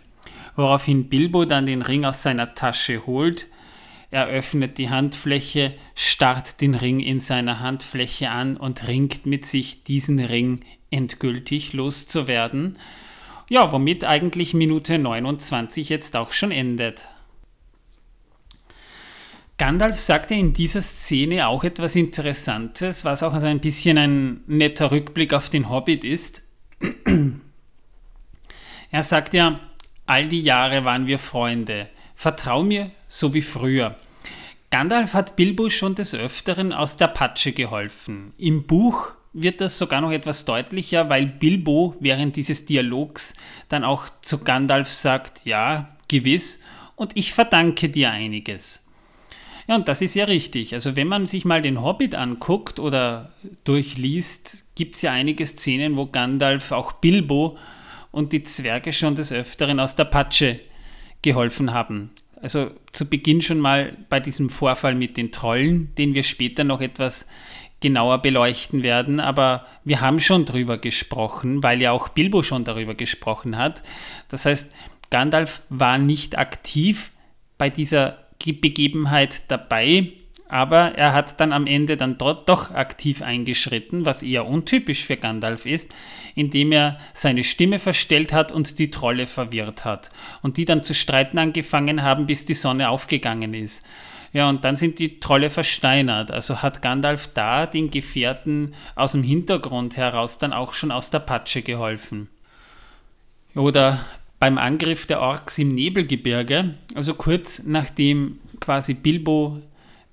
Woraufhin 0.56 1.10
Bilbo 1.10 1.44
dann 1.44 1.66
den 1.66 1.82
Ring 1.82 2.06
aus 2.06 2.24
seiner 2.24 2.54
Tasche 2.54 3.06
holt, 3.06 3.48
er 4.12 4.28
öffnet 4.28 4.78
die 4.78 4.90
Handfläche, 4.90 5.74
starrt 5.94 6.62
den 6.62 6.76
Ring 6.76 7.02
in 7.02 7.20
seiner 7.20 7.60
Handfläche 7.60 8.30
an 8.30 8.56
und 8.56 8.88
ringt 8.88 9.26
mit 9.26 9.46
sich, 9.46 9.84
diesen 9.84 10.20
Ring 10.20 10.64
endgültig 10.96 11.74
loszuwerden. 11.74 12.78
Ja, 13.50 13.72
womit 13.72 14.04
eigentlich 14.04 14.54
Minute 14.54 14.98
29 14.98 15.90
jetzt 15.90 16.16
auch 16.16 16.32
schon 16.32 16.52
endet. 16.52 17.08
Gandalf 19.58 20.00
sagte 20.00 20.34
in 20.34 20.52
dieser 20.52 20.82
Szene 20.82 21.48
auch 21.48 21.64
etwas 21.64 21.96
Interessantes, 21.96 23.06
was 23.06 23.24
auch 23.24 23.34
also 23.34 23.48
ein 23.48 23.62
bisschen 23.62 23.98
ein 23.98 24.42
netter 24.48 24.92
Rückblick 24.92 25.34
auf 25.34 25.50
den 25.50 25.70
Hobbit 25.70 26.04
ist. 26.04 26.44
Er 28.92 29.04
sagt 29.04 29.34
ja, 29.34 29.60
all 30.06 30.30
die 30.30 30.42
Jahre 30.42 30.86
waren 30.86 31.06
wir 31.06 31.20
Freunde. 31.20 31.90
Vertrau 32.16 32.64
mir, 32.64 32.92
so 33.10 33.34
wie 33.34 33.42
früher. 33.42 33.98
Gandalf 34.70 35.14
hat 35.14 35.36
Bilbo 35.36 35.70
schon 35.70 35.96
des 35.96 36.16
Öfteren 36.16 36.72
aus 36.72 36.96
der 36.96 37.08
Patsche 37.08 37.52
geholfen. 37.52 38.34
Im 38.38 38.68
Buch 38.68 39.12
wird 39.36 39.62
das 39.62 39.78
sogar 39.78 40.02
noch 40.02 40.12
etwas 40.12 40.46
deutlicher, 40.46 41.10
weil 41.10 41.26
Bilbo 41.26 41.96
während 42.00 42.36
dieses 42.38 42.66
Dialogs 42.66 43.36
dann 43.70 43.84
auch 43.84 44.08
zu 44.22 44.40
Gandalf 44.40 44.90
sagt, 44.90 45.46
ja, 45.46 45.96
gewiss, 46.08 46.62
und 46.96 47.18
ich 47.18 47.34
verdanke 47.34 47.90
dir 47.90 48.12
einiges. 48.12 48.88
Ja, 49.68 49.76
und 49.76 49.88
das 49.88 50.02
ist 50.02 50.16
ja 50.16 50.26
richtig. 50.26 50.74
Also 50.74 50.96
wenn 50.96 51.08
man 51.08 51.26
sich 51.26 51.44
mal 51.44 51.62
den 51.62 51.82
Hobbit 51.82 52.16
anguckt 52.16 52.80
oder 52.80 53.34
durchliest, 53.66 54.64
gibt 54.76 54.96
es 54.96 55.02
ja 55.02 55.12
einige 55.12 55.46
Szenen, 55.46 55.98
wo 55.98 56.06
Gandalf 56.06 56.72
auch 56.72 56.94
Bilbo 56.94 57.58
und 58.12 58.32
die 58.32 58.44
Zwerge 58.44 58.94
schon 58.94 59.16
des 59.16 59.34
Öfteren 59.34 59.80
aus 59.80 59.96
der 59.96 60.06
Patsche 60.06 60.62
geholfen 61.22 61.74
haben 61.74 62.12
also 62.46 62.70
zu 62.92 63.10
Beginn 63.10 63.42
schon 63.42 63.60
mal 63.60 63.98
bei 64.08 64.20
diesem 64.20 64.52
Vorfall 64.52 64.94
mit 64.94 65.18
den 65.18 65.32
Trollen, 65.32 65.94
den 65.98 66.14
wir 66.14 66.22
später 66.22 66.64
noch 66.64 66.80
etwas 66.80 67.28
genauer 67.86 68.18
beleuchten 68.24 68.82
werden, 68.82 69.20
aber 69.20 69.68
wir 69.84 70.02
haben 70.02 70.20
schon 70.20 70.46
drüber 70.46 70.80
gesprochen, 70.80 71.62
weil 71.62 71.80
ja 71.84 71.92
auch 71.92 72.10
Bilbo 72.10 72.42
schon 72.42 72.64
darüber 72.64 72.96
gesprochen 72.96 73.60
hat. 73.60 73.84
Das 74.28 74.48
heißt, 74.48 74.74
Gandalf 75.12 75.62
war 75.70 76.00
nicht 76.00 76.36
aktiv 76.36 77.12
bei 77.60 77.70
dieser 77.70 78.26
Begebenheit 78.44 79.52
dabei, 79.52 80.14
aber 80.48 80.96
er 80.96 81.14
hat 81.14 81.40
dann 81.40 81.54
am 81.54 81.68
Ende 81.68 81.96
dann 81.96 82.18
dort 82.18 82.50
doch 82.50 82.72
aktiv 82.72 83.22
eingeschritten, 83.22 84.04
was 84.04 84.24
eher 84.24 84.48
untypisch 84.48 85.04
für 85.04 85.18
Gandalf 85.18 85.68
ist, 85.68 85.94
indem 86.34 86.72
er 86.72 86.98
seine 87.14 87.44
Stimme 87.44 87.78
verstellt 87.78 88.34
hat 88.34 88.52
und 88.52 88.80
die 88.80 88.90
Trolle 88.90 89.28
verwirrt 89.28 89.86
hat 89.86 90.10
und 90.42 90.58
die 90.58 90.66
dann 90.66 90.82
zu 90.82 90.96
streiten 90.96 91.38
angefangen 91.38 92.02
haben, 92.02 92.26
bis 92.26 92.46
die 92.46 92.56
Sonne 92.56 92.90
aufgegangen 92.90 93.54
ist. 93.54 93.86
Ja, 94.36 94.50
und 94.50 94.66
dann 94.66 94.76
sind 94.76 95.00
die 95.00 95.22
Trolle 95.22 95.50
versteinert. 95.50 96.30
Also 96.30 96.62
hat 96.62 96.82
Gandalf 96.82 97.30
da 97.34 97.66
den 97.66 97.90
Gefährten 97.90 98.76
aus 98.94 99.14
dem 99.14 99.24
Hintergrund 99.24 99.96
heraus 99.96 100.40
dann 100.40 100.52
auch 100.52 100.74
schon 100.74 100.92
aus 100.92 101.10
der 101.10 101.20
Patsche 101.20 101.62
geholfen. 101.62 102.28
Oder 103.56 104.04
beim 104.38 104.58
Angriff 104.58 105.06
der 105.06 105.22
Orks 105.22 105.58
im 105.58 105.74
Nebelgebirge, 105.74 106.74
also 106.96 107.14
kurz 107.14 107.64
nachdem 107.64 108.40
quasi 108.60 108.96
Bilbo 108.96 109.62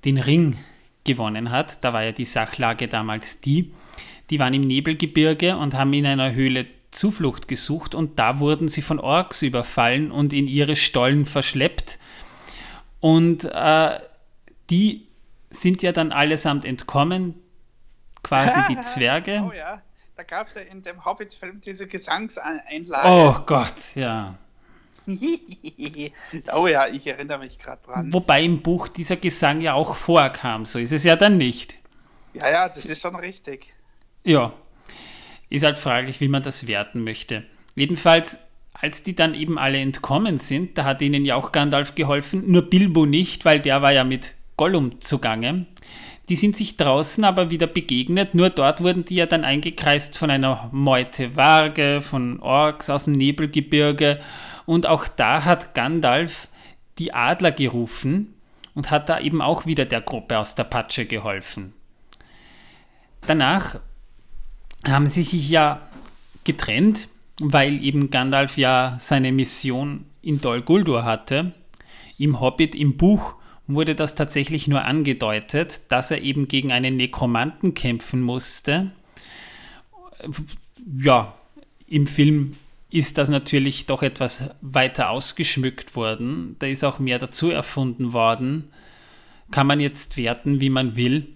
den 0.04 0.18
Ring 0.18 0.56
gewonnen 1.02 1.50
hat. 1.50 1.82
Da 1.82 1.92
war 1.92 2.04
ja 2.04 2.12
die 2.12 2.24
Sachlage 2.24 2.86
damals 2.86 3.40
die. 3.40 3.72
Die 4.30 4.38
waren 4.38 4.54
im 4.54 4.60
Nebelgebirge 4.60 5.56
und 5.56 5.74
haben 5.74 5.92
in 5.94 6.06
einer 6.06 6.32
Höhle 6.32 6.66
Zuflucht 6.92 7.48
gesucht 7.48 7.96
und 7.96 8.20
da 8.20 8.38
wurden 8.38 8.68
sie 8.68 8.82
von 8.82 9.00
Orks 9.00 9.42
überfallen 9.42 10.12
und 10.12 10.32
in 10.32 10.46
ihre 10.46 10.76
Stollen 10.76 11.26
verschleppt. 11.26 11.98
Und 13.00 13.46
äh, 13.46 13.98
die 14.70 15.08
sind 15.50 15.82
ja 15.82 15.92
dann 15.92 16.12
allesamt 16.12 16.64
entkommen, 16.64 17.34
quasi 18.22 18.60
die 18.68 18.80
Zwerge. 18.82 19.44
Oh 19.46 19.52
ja, 19.52 19.82
da 20.16 20.22
gab 20.22 20.46
es 20.46 20.54
ja 20.54 20.62
in 20.62 20.82
dem 20.82 21.04
Hobbit-Film 21.04 21.60
diese 21.60 21.86
Gesangseinlage. 21.86 23.08
Oh 23.08 23.44
Gott, 23.44 23.94
ja. 23.94 24.38
oh 26.54 26.66
ja, 26.66 26.86
ich 26.86 27.06
erinnere 27.06 27.38
mich 27.38 27.58
gerade 27.58 27.82
dran. 27.82 28.12
Wobei 28.12 28.42
im 28.42 28.62
Buch 28.62 28.88
dieser 28.88 29.16
Gesang 29.16 29.60
ja 29.60 29.74
auch 29.74 29.96
vorkam, 29.96 30.64
so 30.64 30.78
ist 30.78 30.92
es 30.92 31.04
ja 31.04 31.16
dann 31.16 31.38
nicht. 31.38 31.76
Ja, 32.34 32.50
ja, 32.50 32.68
das 32.68 32.84
ist 32.84 33.00
schon 33.00 33.16
richtig. 33.16 33.74
Ja, 34.24 34.52
ist 35.50 35.64
halt 35.64 35.76
fraglich, 35.76 36.20
wie 36.20 36.28
man 36.28 36.42
das 36.42 36.66
werten 36.66 37.04
möchte. 37.04 37.44
Jedenfalls, 37.74 38.38
als 38.72 39.02
die 39.02 39.14
dann 39.14 39.34
eben 39.34 39.58
alle 39.58 39.78
entkommen 39.78 40.38
sind, 40.38 40.78
da 40.78 40.84
hat 40.84 41.02
ihnen 41.02 41.24
ja 41.24 41.36
auch 41.36 41.52
Gandalf 41.52 41.94
geholfen, 41.94 42.50
nur 42.50 42.70
Bilbo 42.70 43.04
nicht, 43.04 43.44
weil 43.44 43.60
der 43.60 43.82
war 43.82 43.92
ja 43.92 44.04
mit 44.04 44.34
Gollum 44.62 45.00
zugange. 45.00 45.66
Die 46.28 46.36
sind 46.36 46.54
sich 46.54 46.76
draußen 46.76 47.24
aber 47.24 47.50
wieder 47.50 47.66
begegnet, 47.66 48.36
nur 48.36 48.48
dort 48.48 48.80
wurden 48.80 49.04
die 49.04 49.16
ja 49.16 49.26
dann 49.26 49.42
eingekreist 49.42 50.16
von 50.16 50.30
einer 50.30 50.68
Meute 50.70 51.34
Warge, 51.34 52.00
von 52.00 52.38
Orks 52.38 52.88
aus 52.88 53.06
dem 53.06 53.14
Nebelgebirge 53.14 54.20
und 54.64 54.86
auch 54.86 55.08
da 55.08 55.44
hat 55.44 55.74
Gandalf 55.74 56.46
die 57.00 57.12
Adler 57.12 57.50
gerufen 57.50 58.34
und 58.76 58.92
hat 58.92 59.08
da 59.08 59.18
eben 59.18 59.42
auch 59.42 59.66
wieder 59.66 59.84
der 59.84 60.00
Gruppe 60.00 60.38
aus 60.38 60.54
der 60.54 60.62
Patsche 60.62 61.06
geholfen. 61.06 61.72
Danach 63.26 63.80
haben 64.86 65.08
sie 65.08 65.24
sich 65.24 65.50
ja 65.50 65.80
getrennt, 66.44 67.08
weil 67.40 67.82
eben 67.82 68.10
Gandalf 68.10 68.58
ja 68.58 68.94
seine 69.00 69.32
Mission 69.32 70.04
in 70.22 70.40
Dol 70.40 70.62
Guldur 70.62 71.02
hatte. 71.02 71.50
Im 72.16 72.38
Hobbit, 72.38 72.76
im 72.76 72.96
Buch 72.96 73.41
wurde 73.74 73.94
das 73.94 74.14
tatsächlich 74.14 74.68
nur 74.68 74.84
angedeutet, 74.84 75.82
dass 75.88 76.10
er 76.10 76.22
eben 76.22 76.48
gegen 76.48 76.72
einen 76.72 76.96
Nekromanten 76.96 77.74
kämpfen 77.74 78.20
musste. 78.20 78.92
Ja, 81.00 81.34
im 81.86 82.06
Film 82.06 82.56
ist 82.90 83.18
das 83.18 83.28
natürlich 83.28 83.86
doch 83.86 84.02
etwas 84.02 84.50
weiter 84.60 85.10
ausgeschmückt 85.10 85.96
worden. 85.96 86.56
Da 86.58 86.66
ist 86.66 86.84
auch 86.84 86.98
mehr 86.98 87.18
dazu 87.18 87.50
erfunden 87.50 88.12
worden. 88.12 88.70
Kann 89.50 89.66
man 89.66 89.80
jetzt 89.80 90.16
werten, 90.16 90.60
wie 90.60 90.70
man 90.70 90.96
will. 90.96 91.28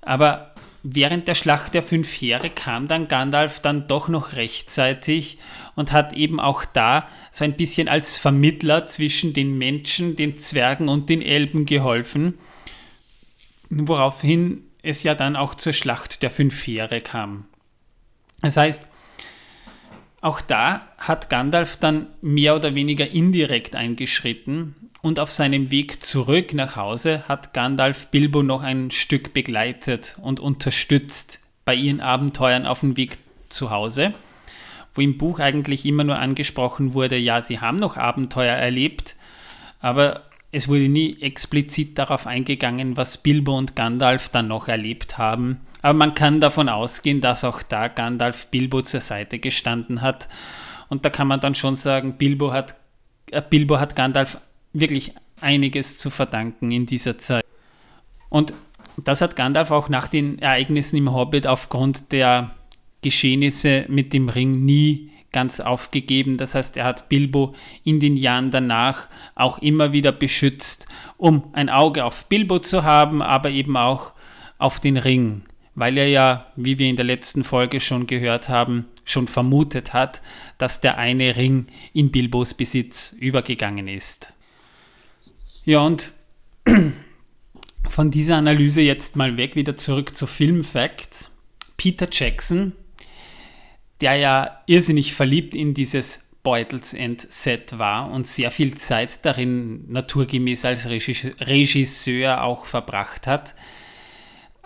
Aber 0.00 0.51
während 0.82 1.28
der 1.28 1.34
Schlacht 1.34 1.74
der 1.74 1.82
fünf 1.82 2.10
Heere 2.12 2.50
kam 2.50 2.88
dann 2.88 3.08
Gandalf 3.08 3.60
dann 3.60 3.86
doch 3.86 4.08
noch 4.08 4.32
rechtzeitig 4.34 5.38
und 5.76 5.92
hat 5.92 6.12
eben 6.12 6.40
auch 6.40 6.64
da 6.64 7.08
so 7.30 7.44
ein 7.44 7.56
bisschen 7.56 7.88
als 7.88 8.18
Vermittler 8.18 8.86
zwischen 8.86 9.32
den 9.32 9.56
Menschen, 9.56 10.16
den 10.16 10.36
Zwergen 10.36 10.88
und 10.88 11.08
den 11.08 11.22
Elben 11.22 11.66
geholfen. 11.66 12.38
Woraufhin 13.70 14.64
es 14.82 15.02
ja 15.02 15.14
dann 15.14 15.36
auch 15.36 15.54
zur 15.54 15.72
Schlacht 15.72 16.22
der 16.22 16.30
fünf 16.30 16.66
Heere 16.66 17.00
kam. 17.00 17.46
Das 18.40 18.56
heißt, 18.56 18.88
auch 20.20 20.40
da 20.40 20.88
hat 20.98 21.30
Gandalf 21.30 21.76
dann 21.76 22.08
mehr 22.20 22.54
oder 22.56 22.74
weniger 22.74 23.08
indirekt 23.08 23.76
eingeschritten 23.76 24.81
und 25.02 25.18
auf 25.18 25.32
seinem 25.32 25.70
Weg 25.70 26.02
zurück 26.02 26.54
nach 26.54 26.76
Hause 26.76 27.24
hat 27.28 27.52
Gandalf 27.52 28.06
Bilbo 28.06 28.42
noch 28.42 28.62
ein 28.62 28.90
Stück 28.92 29.34
begleitet 29.34 30.16
und 30.22 30.40
unterstützt 30.40 31.40
bei 31.64 31.74
ihren 31.74 32.00
Abenteuern 32.00 32.66
auf 32.66 32.80
dem 32.80 32.96
Weg 32.96 33.18
zu 33.48 33.70
Hause, 33.70 34.14
wo 34.94 35.02
im 35.02 35.18
Buch 35.18 35.40
eigentlich 35.40 35.84
immer 35.84 36.04
nur 36.04 36.18
angesprochen 36.18 36.94
wurde, 36.94 37.16
ja, 37.18 37.42
sie 37.42 37.60
haben 37.60 37.78
noch 37.78 37.96
Abenteuer 37.96 38.54
erlebt, 38.54 39.16
aber 39.80 40.22
es 40.52 40.68
wurde 40.68 40.88
nie 40.88 41.20
explizit 41.20 41.98
darauf 41.98 42.26
eingegangen, 42.26 42.96
was 42.96 43.18
Bilbo 43.22 43.56
und 43.56 43.74
Gandalf 43.74 44.28
dann 44.28 44.48
noch 44.48 44.68
erlebt 44.68 45.18
haben. 45.18 45.60
Aber 45.80 45.98
man 45.98 46.14
kann 46.14 46.40
davon 46.40 46.68
ausgehen, 46.68 47.20
dass 47.20 47.42
auch 47.42 47.62
da 47.62 47.88
Gandalf 47.88 48.46
Bilbo 48.48 48.82
zur 48.82 49.00
Seite 49.00 49.38
gestanden 49.38 50.02
hat. 50.02 50.28
Und 50.88 51.04
da 51.04 51.10
kann 51.10 51.26
man 51.26 51.40
dann 51.40 51.54
schon 51.54 51.74
sagen, 51.74 52.18
Bilbo 52.18 52.52
hat, 52.52 52.76
äh, 53.30 53.42
Bilbo 53.42 53.80
hat 53.80 53.96
Gandalf 53.96 54.38
wirklich 54.72 55.14
einiges 55.40 55.98
zu 55.98 56.10
verdanken 56.10 56.70
in 56.70 56.86
dieser 56.86 57.18
Zeit. 57.18 57.44
Und 58.28 58.54
das 58.96 59.20
hat 59.20 59.36
Gandalf 59.36 59.70
auch 59.70 59.88
nach 59.88 60.08
den 60.08 60.38
Ereignissen 60.38 60.96
im 60.96 61.12
Hobbit 61.12 61.46
aufgrund 61.46 62.12
der 62.12 62.50
Geschehnisse 63.02 63.84
mit 63.88 64.12
dem 64.12 64.28
Ring 64.28 64.64
nie 64.64 65.10
ganz 65.32 65.60
aufgegeben. 65.60 66.36
Das 66.36 66.54
heißt, 66.54 66.76
er 66.76 66.84
hat 66.84 67.08
Bilbo 67.08 67.54
in 67.84 68.00
den 68.00 68.16
Jahren 68.16 68.50
danach 68.50 69.08
auch 69.34 69.58
immer 69.58 69.92
wieder 69.92 70.12
beschützt, 70.12 70.86
um 71.16 71.44
ein 71.52 71.68
Auge 71.68 72.04
auf 72.04 72.26
Bilbo 72.26 72.58
zu 72.58 72.84
haben, 72.84 73.22
aber 73.22 73.50
eben 73.50 73.76
auch 73.76 74.12
auf 74.58 74.78
den 74.78 74.96
Ring, 74.96 75.42
weil 75.74 75.98
er 75.98 76.08
ja, 76.08 76.46
wie 76.54 76.78
wir 76.78 76.88
in 76.88 76.96
der 76.96 77.04
letzten 77.04 77.44
Folge 77.44 77.80
schon 77.80 78.06
gehört 78.06 78.48
haben, 78.48 78.86
schon 79.04 79.26
vermutet 79.26 79.92
hat, 79.92 80.22
dass 80.58 80.80
der 80.80 80.98
eine 80.98 81.36
Ring 81.36 81.66
in 81.92 82.12
Bilbos 82.12 82.54
Besitz 82.54 83.16
übergegangen 83.18 83.88
ist. 83.88 84.32
Ja, 85.64 85.80
und 85.80 86.12
von 87.88 88.10
dieser 88.10 88.36
Analyse 88.36 88.80
jetzt 88.80 89.16
mal 89.16 89.36
weg, 89.36 89.56
wieder 89.56 89.76
zurück 89.76 90.16
zu 90.16 90.26
Film 90.26 90.64
Facts. 90.64 91.30
Peter 91.76 92.08
Jackson 92.10 92.72
der 94.02 94.16
ja 94.16 94.62
irrsinnig 94.66 95.14
verliebt 95.14 95.54
in 95.54 95.74
dieses 95.74 96.30
Beutels 96.42 96.92
End 96.92 97.24
Set 97.32 97.78
war 97.78 98.10
und 98.10 98.26
sehr 98.26 98.50
viel 98.50 98.76
Zeit 98.76 99.24
darin 99.24 99.90
naturgemäß 99.90 100.64
als 100.64 100.88
Regisseur 100.88 102.42
auch 102.42 102.66
verbracht 102.66 103.28
hat, 103.28 103.54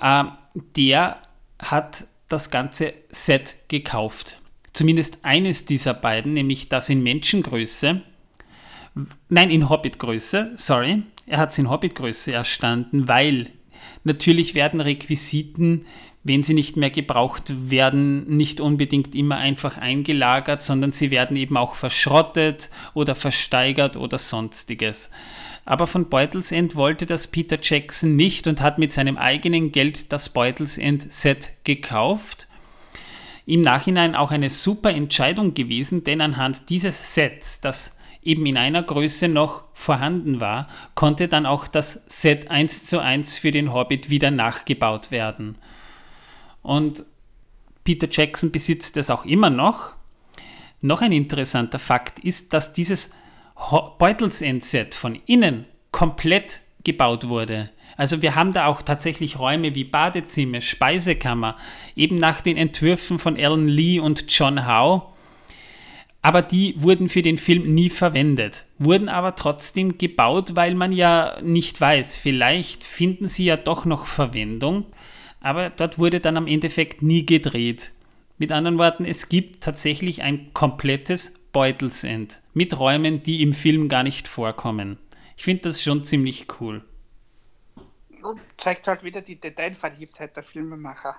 äh, 0.00 0.24
der 0.54 1.20
hat 1.58 2.04
das 2.28 2.50
ganze 2.50 2.94
Set 3.10 3.56
gekauft. 3.68 4.38
Zumindest 4.72 5.18
eines 5.22 5.66
dieser 5.66 5.92
beiden, 5.94 6.32
nämlich 6.32 6.70
das 6.70 6.88
in 6.88 7.02
Menschengröße. 7.02 8.00
Nein, 9.28 9.50
in 9.50 9.68
Hobbitgröße, 9.68 10.52
sorry. 10.56 11.02
Er 11.26 11.38
hat 11.38 11.50
es 11.50 11.58
in 11.58 11.68
Hobbitgröße 11.68 12.32
erstanden, 12.32 13.08
weil 13.08 13.50
natürlich 14.04 14.54
werden 14.54 14.80
Requisiten 14.80 15.84
wenn 16.26 16.42
sie 16.42 16.54
nicht 16.54 16.76
mehr 16.76 16.90
gebraucht 16.90 17.70
werden, 17.70 18.36
nicht 18.36 18.60
unbedingt 18.60 19.14
immer 19.14 19.36
einfach 19.36 19.78
eingelagert, 19.78 20.60
sondern 20.60 20.90
sie 20.90 21.12
werden 21.12 21.36
eben 21.36 21.56
auch 21.56 21.76
verschrottet 21.76 22.68
oder 22.94 23.14
versteigert 23.14 23.96
oder 23.96 24.18
sonstiges. 24.18 25.10
Aber 25.64 25.86
von 25.86 26.08
Beutelsend 26.08 26.74
wollte 26.74 27.06
das 27.06 27.28
Peter 27.28 27.58
Jackson 27.62 28.16
nicht 28.16 28.48
und 28.48 28.60
hat 28.60 28.78
mit 28.78 28.90
seinem 28.90 29.16
eigenen 29.16 29.70
Geld 29.70 30.12
das 30.12 30.30
Beutelsend 30.30 31.12
Set 31.12 31.50
gekauft. 31.62 32.48
Im 33.44 33.60
Nachhinein 33.60 34.16
auch 34.16 34.32
eine 34.32 34.50
super 34.50 34.90
Entscheidung 34.90 35.54
gewesen, 35.54 36.02
denn 36.02 36.20
anhand 36.20 36.70
dieses 36.70 37.14
Sets, 37.14 37.60
das 37.60 37.95
eben 38.26 38.44
in 38.46 38.56
einer 38.56 38.82
Größe 38.82 39.28
noch 39.28 39.64
vorhanden 39.72 40.40
war, 40.40 40.68
konnte 40.94 41.28
dann 41.28 41.46
auch 41.46 41.68
das 41.68 42.04
Set 42.08 42.50
1 42.50 42.86
zu 42.86 43.00
1 43.00 43.38
für 43.38 43.50
den 43.50 43.72
Hobbit 43.72 44.10
wieder 44.10 44.30
nachgebaut 44.30 45.10
werden. 45.10 45.56
Und 46.62 47.04
Peter 47.84 48.08
Jackson 48.10 48.50
besitzt 48.50 48.96
es 48.96 49.10
auch 49.10 49.24
immer 49.24 49.50
noch. 49.50 49.94
Noch 50.82 51.02
ein 51.02 51.12
interessanter 51.12 51.78
Fakt 51.78 52.18
ist, 52.18 52.52
dass 52.52 52.72
dieses 52.72 53.14
Beutelsend-Set 53.98 54.94
von 54.94 55.20
innen 55.26 55.66
komplett 55.92 56.60
gebaut 56.84 57.28
wurde. 57.28 57.70
Also 57.96 58.20
wir 58.20 58.34
haben 58.34 58.52
da 58.52 58.66
auch 58.66 58.82
tatsächlich 58.82 59.38
Räume 59.38 59.74
wie 59.74 59.84
Badezimmer, 59.84 60.60
Speisekammer, 60.60 61.56
eben 61.94 62.16
nach 62.16 62.40
den 62.40 62.56
Entwürfen 62.56 63.18
von 63.18 63.36
Alan 63.36 63.68
Lee 63.68 64.00
und 64.00 64.26
John 64.28 64.66
Howe. 64.66 65.02
Aber 66.26 66.42
die 66.42 66.74
wurden 66.82 67.08
für 67.08 67.22
den 67.22 67.38
Film 67.38 67.74
nie 67.74 67.90
verwendet, 67.90 68.64
wurden 68.78 69.08
aber 69.08 69.36
trotzdem 69.36 69.96
gebaut, 69.96 70.56
weil 70.56 70.74
man 70.74 70.90
ja 70.90 71.36
nicht 71.42 71.80
weiß, 71.80 72.18
vielleicht 72.18 72.84
finden 72.84 73.28
sie 73.28 73.44
ja 73.44 73.56
doch 73.56 73.84
noch 73.84 74.06
Verwendung 74.06 74.86
aber 75.46 75.70
dort 75.70 76.00
wurde 76.00 76.18
dann 76.18 76.36
am 76.36 76.48
Endeffekt 76.48 77.02
nie 77.02 77.24
gedreht. 77.24 77.92
Mit 78.36 78.50
anderen 78.50 78.78
Worten, 78.78 79.04
es 79.04 79.28
gibt 79.28 79.62
tatsächlich 79.62 80.22
ein 80.22 80.52
komplettes 80.52 81.38
Beutelsend 81.52 82.40
mit 82.52 82.76
Räumen, 82.76 83.22
die 83.22 83.42
im 83.42 83.52
Film 83.52 83.88
gar 83.88 84.02
nicht 84.02 84.26
vorkommen. 84.26 84.98
Ich 85.36 85.44
finde 85.44 85.62
das 85.62 85.80
schon 85.80 86.02
ziemlich 86.02 86.48
cool. 86.60 86.84
Und 88.22 88.40
zeigt 88.58 88.88
halt 88.88 89.04
wieder 89.04 89.22
die 89.22 89.36
Detailverliebtheit 89.36 90.36
der 90.36 90.42
Filmemacher. 90.42 91.14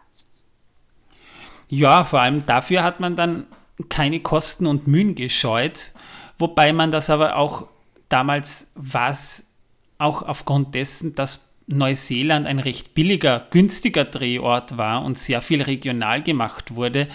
Ja, 1.70 2.04
vor 2.04 2.20
allem 2.20 2.46
dafür 2.46 2.84
hat 2.84 3.00
man 3.00 3.16
dann 3.16 3.48
keine 3.90 4.20
Kosten 4.20 4.68
und 4.68 4.88
Mühen 4.88 5.16
gescheut, 5.16 5.92
wobei 6.38 6.74
man 6.74 6.92
das 6.92 7.10
aber 7.10 7.36
auch 7.36 7.68
damals 8.10 8.72
was 8.76 9.52
auch 9.98 10.22
aufgrund 10.22 10.76
dessen, 10.76 11.16
dass 11.16 11.48
Neuseeland 11.68 12.48
ein 12.48 12.60
recht 12.60 12.94
billiger, 12.94 13.46
günstiger 13.52 14.06
Drehort 14.06 14.78
war 14.78 15.04
und 15.04 15.18
sehr 15.18 15.42
viel 15.42 15.62
regional 15.62 16.24
gemacht 16.24 16.76
wurde, 16.76 17.10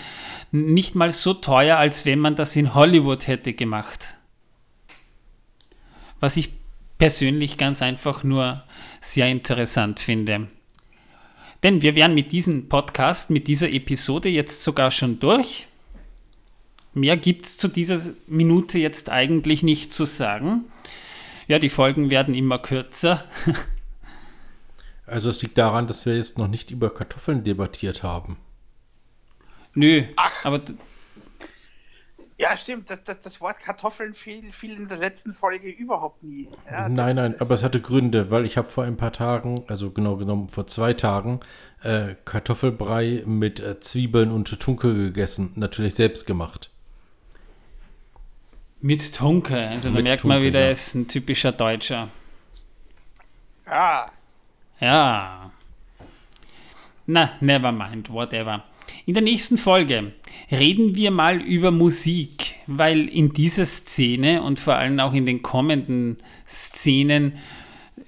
nicht 0.50 0.94
mal 0.94 1.10
so 1.10 1.32
teuer, 1.32 1.78
als 1.78 2.04
wenn 2.04 2.18
man 2.18 2.36
das 2.36 2.54
in 2.54 2.74
Hollywood 2.74 3.26
hätte 3.26 3.54
gemacht. 3.54 4.14
Was 6.20 6.36
ich 6.36 6.50
persönlich 6.98 7.56
ganz 7.56 7.80
einfach 7.80 8.24
nur 8.24 8.62
sehr 9.00 9.28
interessant 9.28 10.00
finde. 10.00 10.48
Denn 11.62 11.80
wir 11.80 11.94
wären 11.94 12.14
mit 12.14 12.30
diesem 12.32 12.68
Podcast, 12.68 13.30
mit 13.30 13.48
dieser 13.48 13.70
Episode 13.70 14.28
jetzt 14.28 14.62
sogar 14.62 14.90
schon 14.90 15.18
durch. 15.18 15.66
Mehr 16.94 17.16
gibt 17.16 17.46
es 17.46 17.56
zu 17.56 17.68
dieser 17.68 18.00
Minute 18.26 18.78
jetzt 18.78 19.10
eigentlich 19.10 19.62
nicht 19.62 19.92
zu 19.92 20.04
sagen. 20.04 20.64
Ja, 21.48 21.58
die 21.58 21.70
Folgen 21.70 22.10
werden 22.10 22.34
immer 22.34 22.58
kürzer. 22.58 23.24
Also 25.04 25.28
es 25.28 25.42
liegt 25.42 25.58
daran, 25.58 25.86
dass 25.86 26.06
wir 26.06 26.16
jetzt 26.16 26.38
noch 26.38 26.48
nicht 26.48 26.70
über 26.70 26.88
Kartoffeln 26.88 27.44
debattiert 27.44 28.02
haben. 28.02 28.38
Nö, 29.74 30.04
Ach. 30.16 30.44
aber... 30.44 30.60
Ja, 32.38 32.56
stimmt. 32.56 32.90
Das, 32.90 33.04
das, 33.04 33.20
das, 33.20 33.40
Wort 33.40 33.60
Kartoffeln 33.60 34.14
fiel, 34.14 34.50
fiel, 34.52 34.74
in 34.76 34.88
der 34.88 34.96
letzten 34.96 35.34
Folge 35.34 35.68
überhaupt 35.68 36.22
nie. 36.22 36.48
Ja, 36.68 36.88
nein, 36.88 37.16
nein, 37.16 37.40
aber 37.40 37.54
es 37.54 37.62
hatte 37.62 37.80
Gründe, 37.80 38.30
weil 38.30 38.46
ich 38.46 38.56
habe 38.56 38.70
vor 38.70 38.84
ein 38.84 38.96
paar 38.96 39.12
Tagen, 39.12 39.64
also 39.68 39.90
genau 39.90 40.16
genommen 40.16 40.48
vor 40.48 40.66
zwei 40.66 40.94
Tagen, 40.94 41.40
äh, 41.82 42.16
Kartoffelbrei 42.24 43.22
mit 43.26 43.60
äh, 43.60 43.78
Zwiebeln 43.80 44.32
und 44.32 44.58
Tunke 44.58 44.94
gegessen. 44.94 45.52
Natürlich 45.56 45.94
selbst 45.94 46.26
gemacht. 46.26 46.71
Mit 48.82 49.14
Tunke, 49.14 49.68
also 49.68 49.90
da 49.90 50.02
merkt 50.02 50.22
Tunke, 50.22 50.26
man 50.26 50.42
wieder, 50.42 50.60
er 50.60 50.72
ist 50.72 50.94
ein 50.94 51.06
typischer 51.06 51.52
Deutscher. 51.52 52.08
Ja, 53.64 54.10
ja. 54.80 55.52
Na, 57.06 57.30
never 57.40 57.70
mind, 57.70 58.10
whatever. 58.10 58.64
In 59.06 59.14
der 59.14 59.22
nächsten 59.22 59.56
Folge 59.56 60.12
reden 60.50 60.96
wir 60.96 61.12
mal 61.12 61.40
über 61.40 61.70
Musik, 61.70 62.56
weil 62.66 63.08
in 63.08 63.32
dieser 63.32 63.66
Szene 63.66 64.42
und 64.42 64.58
vor 64.58 64.74
allem 64.74 64.98
auch 64.98 65.12
in 65.12 65.26
den 65.26 65.42
kommenden 65.42 66.18
Szenen 66.48 67.38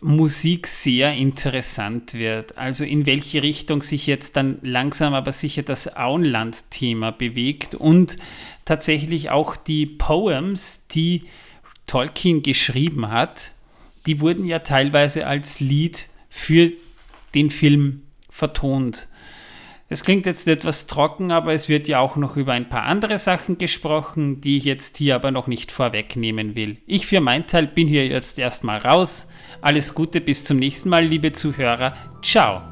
Musik 0.05 0.67
sehr 0.67 1.14
interessant 1.14 2.12
wird. 2.12 2.59
Also 2.59 2.85
in 2.85 3.07
welche 3.07 3.43
Richtung 3.43 3.81
sich 3.81 4.07
jetzt 4.07 4.37
dann 4.37 4.59
langsam 4.61 5.14
aber 5.14 5.33
sicher 5.33 5.62
das 5.62 5.97
Auenland-Thema 5.97 7.11
bewegt 7.11 7.75
und 7.75 8.19
tatsächlich 8.67 9.31
auch 9.31 9.57
die 9.57 9.87
Poems, 9.87 10.88
die 10.88 11.25
Tolkien 11.87 12.43
geschrieben 12.43 13.11
hat, 13.11 13.53
die 14.05 14.21
wurden 14.21 14.45
ja 14.45 14.59
teilweise 14.59 15.27
als 15.27 15.61
Lied 15.61 16.11
für 16.29 16.71
den 17.35 17.51
Film 17.51 18.03
vertont. 18.29 19.09
Es 19.94 20.02
klingt 20.02 20.26
jetzt 20.26 20.48
etwas 20.48 20.88
trocken, 20.88 21.30
aber 21.30 21.52
es 21.52 21.68
wird 21.68 21.87
ja 21.87 22.00
auch 22.00 22.16
noch 22.16 22.37
über 22.37 22.52
ein 22.52 22.68
paar 22.68 22.83
andere 22.83 23.16
Sachen 23.20 23.59
gesprochen, 23.59 24.40
die 24.40 24.57
ich 24.57 24.64
jetzt 24.64 24.96
hier 24.96 25.14
aber 25.14 25.30
noch 25.30 25.46
nicht 25.46 25.70
vorwegnehmen 25.70 26.57
will. 26.57 26.78
Ich 26.85 27.07
für 27.07 27.20
meinen 27.20 27.46
Teil 27.46 27.68
bin 27.68 27.87
hier 27.87 28.04
jetzt 28.09 28.40
erstmal 28.40 28.78
raus. 28.78 29.28
Alles 29.61 29.94
Gute, 29.94 30.20
bis 30.20 30.44
zum 30.44 30.57
nächsten 30.57 30.88
Mal, 30.88 31.04
liebe 31.04 31.30
Zuhörer. 31.30 31.94
Ciao. 32.24 32.62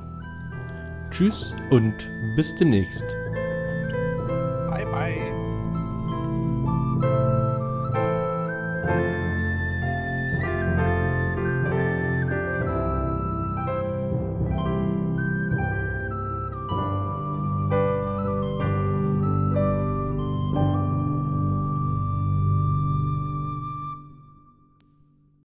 Tschüss 1.12 1.54
und 1.70 1.94
bis 2.34 2.56
demnächst. 2.56 3.21